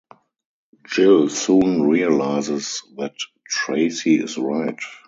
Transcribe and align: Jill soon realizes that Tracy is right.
Jill 0.87 1.29
soon 1.29 1.83
realizes 1.83 2.81
that 2.97 3.13
Tracy 3.47 4.15
is 4.15 4.35
right. 4.35 4.79